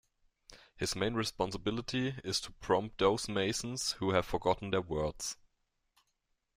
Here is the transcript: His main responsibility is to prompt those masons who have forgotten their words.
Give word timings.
His 0.75 0.95
main 0.95 1.13
responsibility 1.13 2.15
is 2.23 2.41
to 2.41 2.53
prompt 2.53 2.97
those 2.97 3.29
masons 3.29 3.91
who 3.99 4.13
have 4.13 4.25
forgotten 4.25 4.71
their 4.71 4.81
words. 4.81 5.37